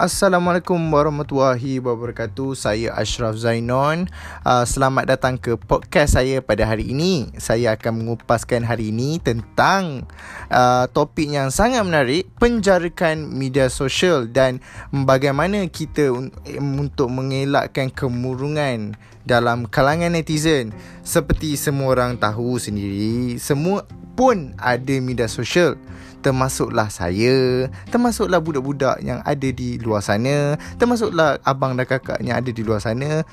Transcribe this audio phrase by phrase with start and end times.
[0.00, 2.56] Assalamualaikum warahmatullahi wabarakatuh.
[2.56, 4.08] Saya Ashraf Zainon.
[4.40, 7.28] Uh, selamat datang ke podcast saya pada hari ini.
[7.36, 10.08] Saya akan mengupaskan hari ini tentang
[10.48, 16.32] uh, topik yang sangat menarik, penjarakan media sosial dan bagaimana kita un-
[16.80, 18.96] untuk mengelakkan kemurungan
[19.28, 20.72] dalam kalangan netizen.
[21.04, 23.84] Seperti semua orang tahu sendiri, semua
[24.20, 25.80] pun ada media sosial
[26.20, 32.52] termasuklah saya, termasuklah budak-budak yang ada di luar sana, termasuklah abang dan kakak yang ada
[32.52, 33.24] di luar sana.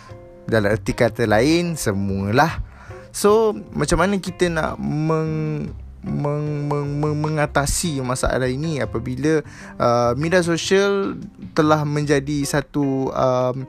[0.47, 2.63] Dalam erti kata lain, semualah.
[3.11, 5.67] So, macam mana kita nak meng
[6.07, 9.43] meng, meng, meng, mengatasi masalah ini apabila
[9.75, 11.19] uh, media sosial
[11.51, 13.67] telah menjadi satu um,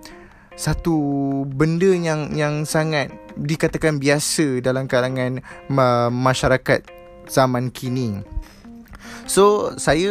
[0.54, 0.94] satu
[1.50, 6.97] benda yang yang sangat dikatakan biasa dalam kalangan ma- masyarakat
[7.30, 8.24] zaman kini.
[9.28, 10.10] So saya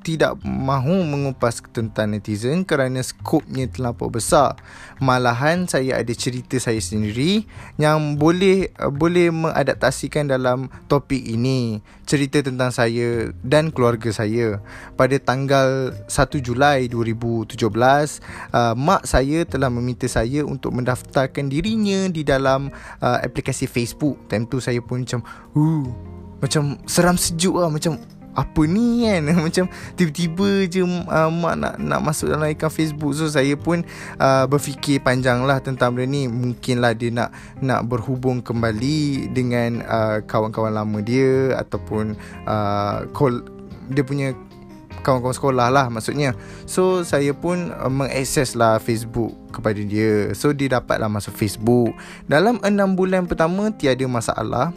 [0.00, 4.56] tidak mahu mengupas tentang netizen kerana skopnya terlampau besar.
[5.04, 7.44] Malahan saya ada cerita saya sendiri
[7.76, 11.84] yang boleh uh, boleh mengadaptasikan dalam topik ini.
[12.08, 14.64] Cerita tentang saya dan keluarga saya.
[14.96, 16.08] Pada tanggal 1
[16.40, 22.72] Julai 2017, uh, mak saya telah meminta saya untuk mendaftarkan dirinya di dalam
[23.04, 24.24] uh, aplikasi Facebook.
[24.32, 25.20] Time tu saya pun macam,
[25.56, 26.13] uh,
[26.44, 27.96] macam seram sejuk lah macam
[28.34, 29.22] apa ni kan?
[29.46, 29.64] Macam
[29.94, 33.14] tiba-tiba je uh, mak nak nak masuk dalam akaun Facebook.
[33.14, 33.86] So saya pun
[34.18, 36.26] uh, berfikir panjang lah tentang benda ni.
[36.26, 37.30] Mungkinlah dia nak
[37.62, 43.46] nak berhubung kembali dengan uh, kawan-kawan lama dia ataupun uh, call
[43.94, 44.34] dia punya
[45.06, 46.34] kawan-kawan sekolah lah maksudnya.
[46.66, 50.34] So saya pun uh, mengakses lah Facebook kepada dia.
[50.34, 51.94] So dia dapatlah masuk Facebook.
[52.26, 54.74] Dalam 6 bulan pertama tiada masalah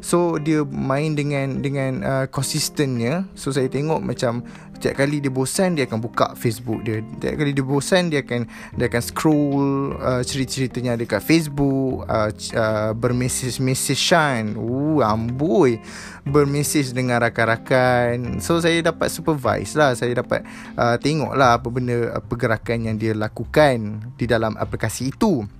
[0.00, 3.26] So dia main dengan dengan uh, consistennya.
[3.34, 4.46] So saya tengok macam
[4.78, 7.02] setiap kali dia bosan dia akan buka Facebook dia.
[7.02, 8.46] Setiap kali dia bosan dia akan
[8.78, 9.66] dia akan scroll
[9.98, 14.54] uh, cerita-ceritanya dekat Facebook, uh, uh, bermesej-mesejan.
[14.54, 15.82] Uh amboi.
[16.22, 18.38] Bermesej dengan rakan-rakan.
[18.38, 19.98] So saya dapat supervise lah.
[19.98, 20.46] Saya dapat
[20.78, 25.57] uh, tengok lah apa benda uh, pergerakan yang dia lakukan di dalam aplikasi itu.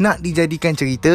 [0.00, 1.12] Nak dijadikan cerita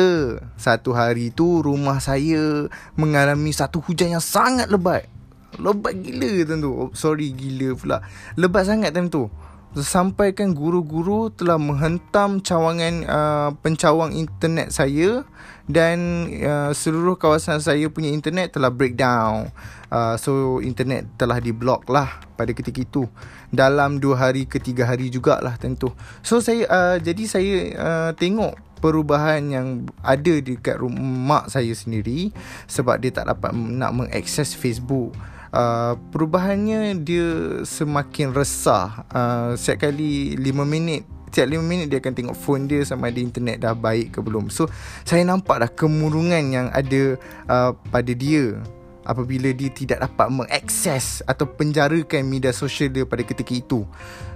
[0.55, 5.07] Satu hari tu rumah saya Mengalami satu hujan yang sangat lebat.
[5.55, 7.97] Lebat gila tentu oh, Sorry gila pula.
[8.35, 9.31] Lebat sangat time tu
[9.75, 15.27] Sampaikan guru-guru telah menghentam cawangan uh, pencawang internet saya
[15.67, 19.51] dan uh, seluruh kawasan saya punya internet telah breakdown.
[19.91, 23.03] Uh, so internet telah diblok lah pada ketika itu
[23.51, 25.91] dalam 2 hari ke 3 hari jugalah tentu.
[26.23, 29.67] So saya uh, jadi saya uh, tengok perubahan yang
[29.99, 32.31] ada dekat rumah saya sendiri
[32.71, 35.11] sebab dia tak dapat nak mengakses Facebook.
[35.55, 39.07] Uh, perubahannya dia semakin resah.
[39.07, 43.23] Uh, Setiap kali 5 minit Setiap 5 minit dia akan tengok phone dia Sama ada
[43.23, 44.51] internet dah baik ke belum.
[44.51, 44.67] So
[45.07, 47.15] saya nampak dah kemurungan yang ada
[47.47, 48.59] uh, pada dia
[49.07, 53.87] Apabila dia tidak dapat mengakses Atau penjarakan media sosial dia pada ketika itu.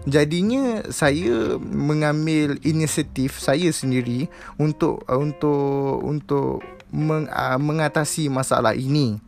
[0.07, 6.63] Jadinya saya mengambil inisiatif saya sendiri Untuk untuk untuk
[6.95, 9.19] meng, uh, mengatasi masalah ini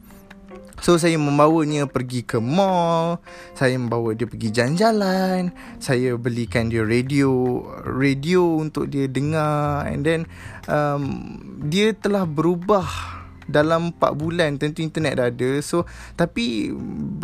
[0.82, 3.22] So saya membawanya pergi ke mall
[3.54, 9.86] Saya membawa dia pergi jalan-jalan Saya belikan dia radio Radio untuk dia dengar.
[9.86, 10.22] And then
[10.66, 11.38] um,
[11.70, 13.22] Dia telah berubah
[13.52, 15.52] dalam 4 bulan tentu internet dah ada.
[15.60, 15.84] So
[16.16, 16.72] tapi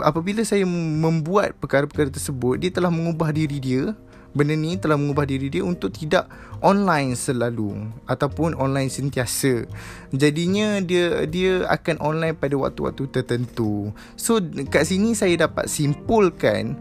[0.03, 3.95] apabila saya membuat perkara-perkara tersebut dia telah mengubah diri dia
[4.38, 6.30] benda ni telah mengubah diri dia untuk tidak
[6.62, 9.66] online selalu ataupun online sentiasa.
[10.14, 13.90] Jadinya dia dia akan online pada waktu-waktu tertentu.
[14.14, 14.38] So
[14.70, 16.78] kat sini saya dapat simpulkan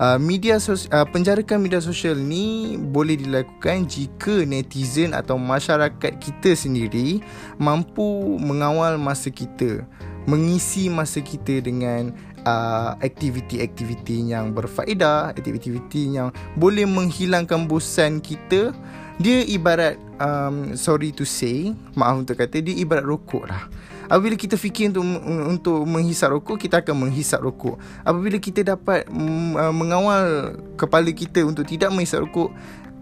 [0.00, 6.56] Uh, media sos- uh, penjarakan media sosial ni boleh dilakukan jika netizen atau masyarakat kita
[6.56, 7.20] sendiri
[7.60, 9.84] mampu mengawal masa kita
[10.24, 18.72] mengisi masa kita dengan uh, aktiviti-aktiviti yang berfaedah, aktiviti-aktiviti yang boleh menghilangkan bosan kita.
[19.20, 23.68] Dia ibarat um, sorry to say, maaf untuk kata dia ibarat rokok lah.
[24.10, 25.06] Apabila kita fikir untuk
[25.46, 27.78] untuk menghisap rokok, kita akan menghisap rokok.
[28.02, 32.50] Apabila kita dapat uh, mengawal kepala kita untuk tidak menghisap rokok,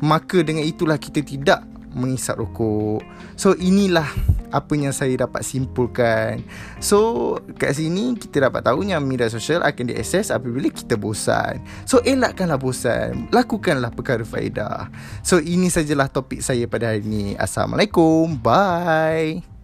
[0.02, 3.00] maka dengan itulah kita tidak mengisap rokok.
[3.38, 4.06] So inilah
[4.49, 6.40] apa yang saya dapat simpulkan.
[6.81, 11.61] So kat sini kita dapat tahu yang media sosial akan diakses apabila kita bosan.
[11.85, 14.88] So elakkanlah bosan, lakukanlah perkara faedah.
[15.20, 17.37] So ini sajalah topik saya pada hari ini.
[17.37, 18.41] Assalamualaikum.
[18.41, 19.57] Bye.